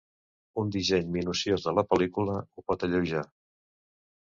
Un 0.61 0.71
disseny 0.75 1.11
minuciós 1.19 1.67
de 1.69 1.75
la 1.83 1.85
pel·lícula 1.93 2.41
ho 2.41 2.67
pot 2.69 2.91
alleujar. 2.91 3.27